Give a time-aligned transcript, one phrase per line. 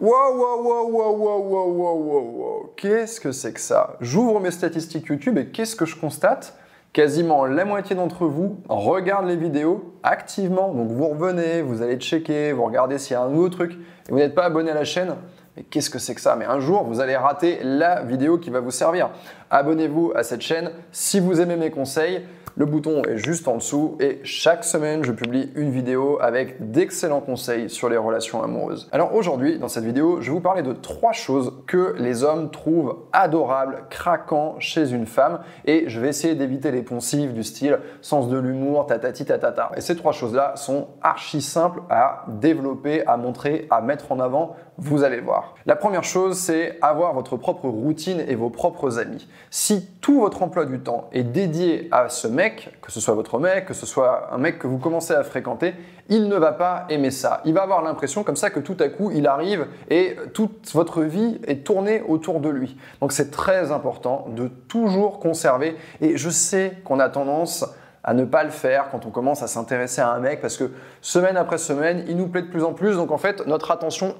[0.00, 3.98] Wow, wow, wow, wow, wow, wow, wow, wow, Qu'est-ce que c'est que ça?
[4.00, 6.58] J'ouvre mes statistiques YouTube et qu'est-ce que je constate?
[6.94, 10.72] Quasiment la moitié d'entre vous regardent les vidéos activement.
[10.72, 14.10] Donc vous revenez, vous allez checker, vous regardez s'il y a un nouveau truc et
[14.10, 15.14] vous n'êtes pas abonné à la chaîne.
[15.56, 16.34] Mais qu'est-ce que c'est que ça?
[16.36, 19.10] Mais un jour, vous allez rater la vidéo qui va vous servir.
[19.50, 22.24] Abonnez-vous à cette chaîne si vous aimez mes conseils.
[22.54, 27.22] Le bouton est juste en dessous et chaque semaine, je publie une vidéo avec d'excellents
[27.22, 28.90] conseils sur les relations amoureuses.
[28.92, 32.50] Alors aujourd'hui, dans cette vidéo, je vais vous parler de trois choses que les hommes
[32.50, 37.78] trouvent adorables, craquants chez une femme et je vais essayer d'éviter les poncifs du style
[38.02, 39.70] sens de l'humour, tatati tatata.
[39.74, 44.56] Et ces trois choses-là sont archi simples à développer, à montrer, à mettre en avant.
[44.76, 45.41] Vous allez voir.
[45.66, 49.28] La première chose, c'est avoir votre propre routine et vos propres amis.
[49.50, 53.38] Si tout votre emploi du temps est dédié à ce mec, que ce soit votre
[53.38, 55.74] mec, que ce soit un mec que vous commencez à fréquenter,
[56.08, 57.40] il ne va pas aimer ça.
[57.44, 61.02] Il va avoir l'impression comme ça que tout à coup il arrive et toute votre
[61.02, 62.76] vie est tournée autour de lui.
[63.00, 65.76] Donc c'est très important de toujours conserver.
[66.00, 67.64] Et je sais qu'on a tendance
[68.04, 70.70] à ne pas le faire quand on commence à s'intéresser à un mec parce que
[71.00, 72.96] semaine après semaine, il nous plaît de plus en plus.
[72.96, 74.16] Donc en fait, notre attention,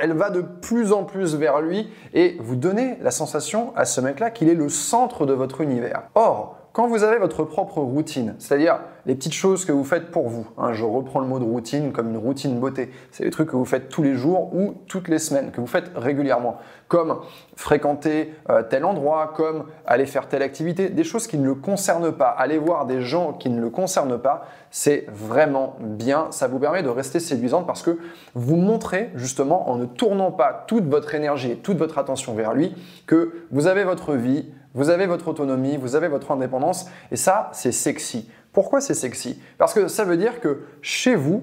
[0.00, 4.00] elle va de plus en plus vers lui et vous donnez la sensation à ce
[4.00, 6.04] mec-là qu'il est le centre de votre univers.
[6.14, 10.28] Or, quand vous avez votre propre routine, c'est-à-dire les petites choses que vous faites pour
[10.28, 13.50] vous, hein, je reprends le mot de routine comme une routine beauté, c'est les trucs
[13.50, 17.20] que vous faites tous les jours ou toutes les semaines, que vous faites régulièrement, comme
[17.56, 22.12] fréquenter euh, tel endroit, comme aller faire telle activité, des choses qui ne le concernent
[22.12, 26.58] pas, aller voir des gens qui ne le concernent pas, c'est vraiment bien, ça vous
[26.58, 27.98] permet de rester séduisante parce que
[28.34, 32.52] vous montrez justement en ne tournant pas toute votre énergie et toute votre attention vers
[32.52, 32.74] lui
[33.06, 37.50] que vous avez votre vie, vous avez votre autonomie, vous avez votre indépendance, et ça,
[37.52, 38.28] c'est sexy.
[38.52, 39.40] Pourquoi c'est sexy?
[39.58, 41.42] Parce que ça veut dire que chez vous,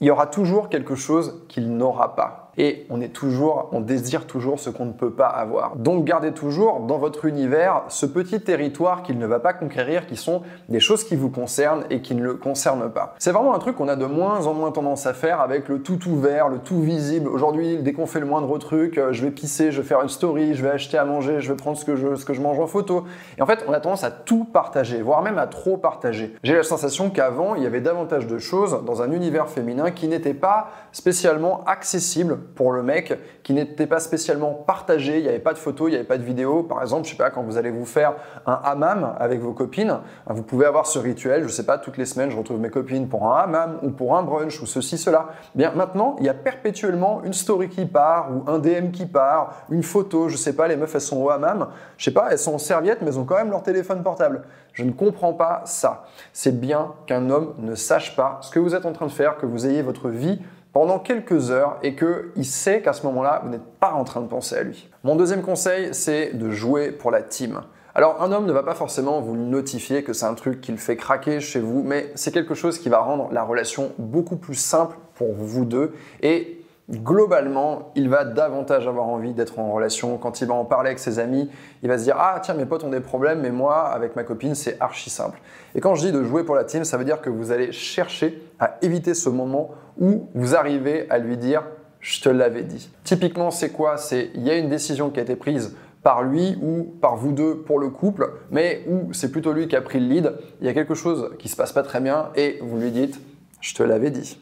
[0.00, 4.86] il y aura toujours quelque chose qu'il n'aura pas et on désire toujours ce qu'on
[4.86, 5.76] ne peut pas avoir.
[5.76, 10.16] Donc gardez toujours dans votre univers ce petit territoire qu'il ne va pas conquérir, qui
[10.16, 13.14] sont des choses qui vous concernent et qui ne le concernent pas.
[13.18, 15.80] C'est vraiment un truc qu'on a de moins en moins tendance à faire avec le
[15.82, 17.28] tout ouvert, le tout visible.
[17.28, 20.08] Aujourd'hui, dès qu'on fait le moindre truc, euh, je vais pisser, je vais faire une
[20.08, 21.94] story, je vais acheter à manger, je vais prendre ce que
[22.34, 23.04] je mange en photo.
[23.38, 26.34] Et en fait, on a tendance à tout partager, voire même à trop partager.
[26.42, 30.08] J'ai la sensation qu'avant, il y avait davantage de choses dans un univers féminin qui
[30.08, 35.38] n'étaient pas spécialement accessibles pour le mec qui n'était pas spécialement partagé, il n'y avait
[35.38, 36.62] pas de photos, il n'y avait pas de vidéos.
[36.62, 38.14] Par exemple, je sais pas, quand vous allez vous faire
[38.46, 42.06] un hammam avec vos copines, vous pouvez avoir ce rituel, je sais pas, toutes les
[42.06, 45.28] semaines, je retrouve mes copines pour un hammam ou pour un brunch ou ceci, cela.
[45.54, 49.64] Bien, maintenant, il y a perpétuellement une story qui part ou un DM qui part,
[49.70, 52.38] une photo, je sais pas, les meufs, elles sont au hammam, je sais pas, elles
[52.38, 54.42] sont en serviette, mais elles ont quand même leur téléphone portable.
[54.72, 56.04] Je ne comprends pas ça.
[56.32, 59.36] C'est bien qu'un homme ne sache pas ce que vous êtes en train de faire,
[59.36, 60.40] que vous ayez votre vie
[60.74, 64.26] pendant quelques heures et qu'il sait qu'à ce moment-là, vous n'êtes pas en train de
[64.26, 64.90] penser à lui.
[65.04, 67.62] Mon deuxième conseil, c'est de jouer pour la team.
[67.94, 70.78] Alors un homme ne va pas forcément vous notifier que c'est un truc qui le
[70.78, 74.56] fait craquer chez vous, mais c'est quelque chose qui va rendre la relation beaucoup plus
[74.56, 75.92] simple pour vous deux
[76.22, 80.18] et globalement, il va davantage avoir envie d'être en relation.
[80.18, 81.50] Quand il va en parler avec ses amis,
[81.82, 84.24] il va se dire Ah, tiens, mes potes ont des problèmes, mais moi, avec ma
[84.24, 85.40] copine, c'est archi simple.
[85.74, 87.72] Et quand je dis de jouer pour la team, ça veut dire que vous allez
[87.72, 91.64] chercher à éviter ce moment où vous arrivez à lui dire
[92.00, 92.90] Je te l'avais dit.
[93.02, 93.96] Typiquement, c'est quoi?
[93.96, 97.32] C'est il y a une décision qui a été prise par lui ou par vous
[97.32, 100.66] deux pour le couple, mais où c'est plutôt lui qui a pris le lead, il
[100.66, 103.18] y a quelque chose qui se passe pas très bien et vous lui dites
[103.62, 104.38] Je te l'avais dit.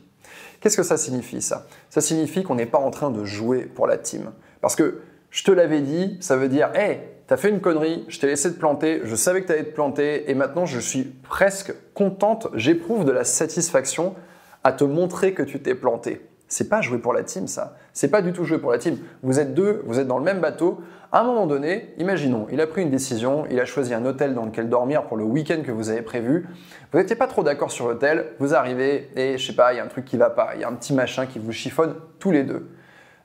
[0.62, 1.66] Qu'est-ce que ça signifie ça?
[1.90, 4.30] Ça signifie qu'on n'est pas en train de jouer pour la team.
[4.60, 5.00] Parce que
[5.30, 8.52] je te l'avais dit, ça veut dire, hey, t'as fait une connerie, je t'ai laissé
[8.52, 13.04] te planter, je savais que t'allais te planter, et maintenant je suis presque contente, j'éprouve
[13.04, 14.14] de la satisfaction
[14.62, 16.24] à te montrer que tu t'es planté.
[16.52, 17.76] C'est pas jouer pour la team, ça.
[17.94, 18.98] C'est pas du tout jouer pour la team.
[19.22, 20.82] Vous êtes deux, vous êtes dans le même bateau.
[21.10, 24.34] À un moment donné, imaginons, il a pris une décision, il a choisi un hôtel
[24.34, 26.46] dans lequel dormir pour le week-end que vous avez prévu.
[26.92, 29.80] Vous n'étiez pas trop d'accord sur l'hôtel, vous arrivez et je sais pas, il y
[29.80, 31.94] a un truc qui va pas, il y a un petit machin qui vous chiffonne
[32.18, 32.68] tous les deux.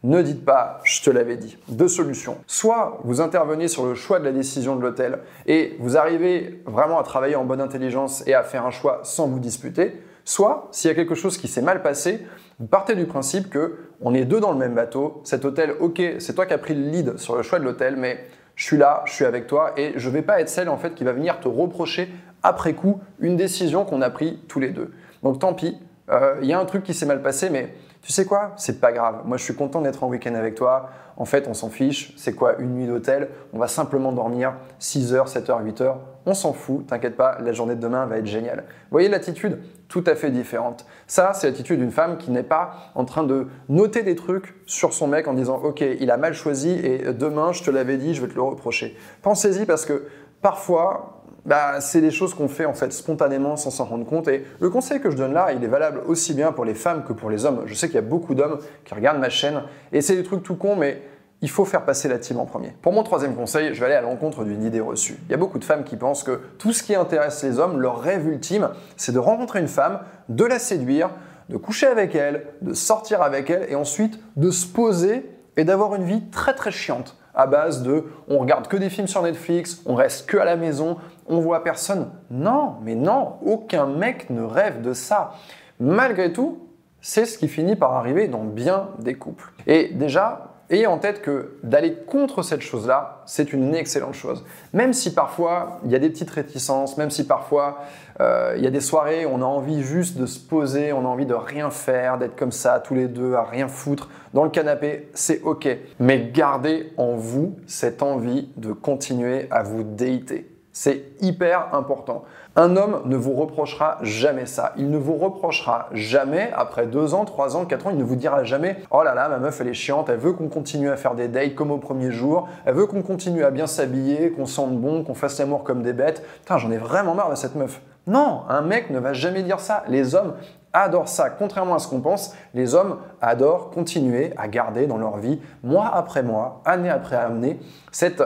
[0.04, 1.58] Ne dites pas je te l'avais dit.
[1.68, 2.38] Deux solutions.
[2.48, 6.98] Soit vous intervenez sur le choix de la décision de l'hôtel et vous arrivez vraiment
[6.98, 10.02] à travailler en bonne intelligence et à faire un choix sans vous disputer.
[10.28, 12.28] Soit, s'il y a quelque chose qui s'est mal passé,
[12.60, 15.22] vous partez du principe que on est deux dans le même bateau.
[15.24, 17.96] Cet hôtel, ok, c'est toi qui as pris le lead sur le choix de l'hôtel,
[17.96, 18.26] mais
[18.56, 20.96] je suis là, je suis avec toi et je vais pas être celle en fait
[20.96, 22.12] qui va venir te reprocher
[22.44, 24.92] après coup une décision qu'on a prise tous les deux.
[25.24, 25.78] Donc tant pis,
[26.10, 28.80] euh, il y a un truc qui s'est mal passé, mais tu sais quoi, c'est
[28.80, 29.22] pas grave.
[29.26, 30.90] Moi, je suis content d'être en week-end avec toi.
[31.18, 32.14] En fait, on s'en fiche.
[32.16, 33.30] C'est quoi une nuit d'hôtel?
[33.54, 36.00] On va simplement dormir 6 heures, 7 heures, 8 heures.
[36.26, 38.66] On s'en fout, t'inquiète pas, la journée de demain va être géniale.
[38.68, 39.60] Vous voyez l'attitude?
[39.88, 40.86] Tout à fait différente.
[41.08, 44.94] Ça, c'est l'attitude d'une femme qui n'est pas en train de noter des trucs sur
[44.94, 48.14] son mec en disant OK, il a mal choisi et demain, je te l'avais dit,
[48.14, 48.98] je vais te le reprocher.
[49.22, 50.08] Pensez-y parce que
[50.42, 51.17] parfois,
[51.48, 54.28] bah, c'est des choses qu'on fait en fait spontanément sans s'en rendre compte.
[54.28, 57.04] Et le conseil que je donne là, il est valable aussi bien pour les femmes
[57.06, 57.64] que pour les hommes.
[57.66, 59.64] Je sais qu'il y a beaucoup d'hommes qui regardent ma chaîne
[59.94, 61.02] et c'est des trucs tout cons, mais
[61.42, 62.76] il faut faire passer la team en premier.
[62.82, 65.18] Pour mon troisième conseil, je vais aller à l'encontre d'une idée reçue.
[65.28, 67.80] Il y a beaucoup de femmes qui pensent que tout ce qui intéresse les hommes,
[67.80, 70.00] leur rêve ultime, c'est de rencontrer une femme,
[70.30, 71.12] de la séduire,
[71.50, 75.96] de coucher avec elle, de sortir avec elle et ensuite de se poser et d'avoir
[75.96, 79.82] une vie très très chiante à base de on regarde que des films sur Netflix,
[79.86, 80.98] on reste que à la maison,
[81.28, 82.10] on voit personne.
[82.30, 85.34] Non, mais non, aucun mec ne rêve de ça.
[85.80, 86.68] Malgré tout,
[87.00, 89.54] c'est ce qui finit par arriver dans bien des couples.
[89.68, 94.44] Et déjà, ayez en tête que d'aller contre cette chose-là, c'est une excellente chose.
[94.74, 97.80] Même si parfois il y a des petites réticences, même si parfois
[98.20, 101.00] euh, il y a des soirées où on a envie juste de se poser, on
[101.00, 104.44] a envie de rien faire, d'être comme ça tous les deux à rien foutre dans
[104.44, 105.68] le canapé, c'est ok.
[106.00, 110.57] Mais gardez en vous cette envie de continuer à vous déiter.
[110.80, 112.24] C'est hyper important.
[112.56, 114.74] Un homme ne vous reprochera jamais ça.
[114.78, 118.16] Il ne vous reprochera jamais, après deux ans, trois ans, quatre ans, il ne vous
[118.16, 120.96] dira jamais Oh là là, ma meuf elle est chiante, elle veut qu'on continue à
[120.96, 124.46] faire des dates comme au premier jour, elle veut qu'on continue à bien s'habiller, qu'on
[124.46, 126.24] sente bon, qu'on fasse l'amour comme des bêtes.
[126.42, 127.82] Putain, j'en ai vraiment marre de cette meuf.
[128.06, 129.84] Non, un mec ne va jamais dire ça.
[129.88, 130.36] Les hommes
[130.74, 131.32] adorent ça.
[131.32, 135.90] Contrairement à ce qu'on pense, les hommes adorent continuer à garder dans leur vie, mois
[135.92, 137.60] après mois, année après année,
[137.92, 138.22] cette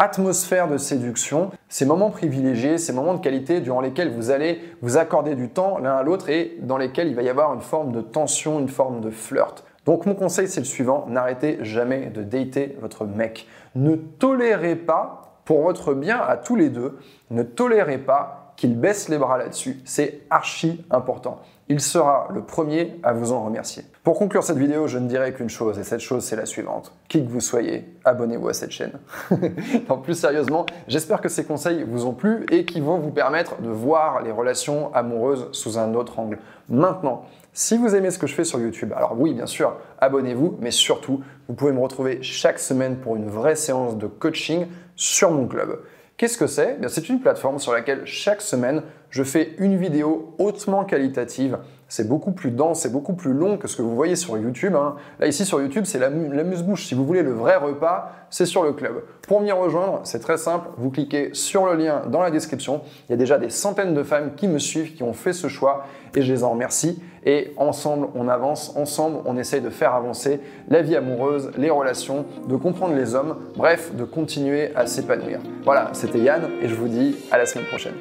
[0.00, 4.96] atmosphère de séduction, ces moments privilégiés, ces moments de qualité durant lesquels vous allez vous
[4.96, 7.92] accorder du temps l'un à l'autre et dans lesquels il va y avoir une forme
[7.92, 9.62] de tension, une forme de flirt.
[9.84, 13.46] Donc mon conseil c'est le suivant, n'arrêtez jamais de dater votre mec.
[13.74, 16.98] Ne tolérez pas, pour votre bien à tous les deux,
[17.30, 19.80] ne tolérez pas qu'il baisse les bras là-dessus.
[19.86, 21.40] C'est archi important
[21.70, 23.84] il sera le premier à vous en remercier.
[24.02, 26.92] Pour conclure cette vidéo, je ne dirai qu'une chose, et cette chose c'est la suivante.
[27.08, 28.94] Qui que vous soyez, abonnez-vous à cette chaîne.
[30.02, 33.68] plus sérieusement, j'espère que ces conseils vous ont plu et qui vont vous permettre de
[33.68, 36.40] voir les relations amoureuses sous un autre angle.
[36.68, 40.58] Maintenant, si vous aimez ce que je fais sur YouTube, alors oui, bien sûr, abonnez-vous,
[40.60, 44.66] mais surtout, vous pouvez me retrouver chaque semaine pour une vraie séance de coaching
[44.96, 45.78] sur mon club.
[46.20, 46.76] Qu'est-ce que c'est?
[46.84, 51.56] Eh C'est une plateforme sur laquelle chaque semaine, je fais une vidéo hautement qualitative.
[51.90, 54.76] C'est beaucoup plus dense, c'est beaucoup plus long que ce que vous voyez sur YouTube.
[54.76, 54.94] Hein.
[55.18, 56.86] Là, ici sur YouTube, c'est la, la muse-bouche.
[56.86, 59.02] Si vous voulez le vrai repas, c'est sur le club.
[59.26, 60.68] Pour m'y rejoindre, c'est très simple.
[60.78, 62.82] Vous cliquez sur le lien dans la description.
[63.08, 65.48] Il y a déjà des centaines de femmes qui me suivent, qui ont fait ce
[65.48, 65.84] choix
[66.14, 67.02] et je les en remercie.
[67.26, 72.24] Et ensemble, on avance, ensemble, on essaye de faire avancer la vie amoureuse, les relations,
[72.48, 75.40] de comprendre les hommes, bref, de continuer à s'épanouir.
[75.64, 77.94] Voilà, c'était Yann et je vous dis à la semaine prochaine.